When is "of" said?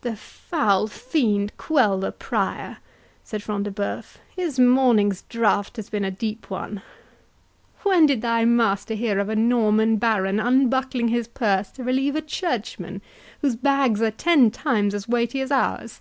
9.18-9.28